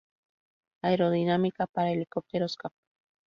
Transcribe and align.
Aerodinámica 0.83 1.67
Para 1.67 1.91
helicópteros, 1.91 2.55
Cap. 2.57 2.73